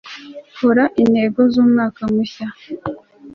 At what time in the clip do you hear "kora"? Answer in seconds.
0.57-0.85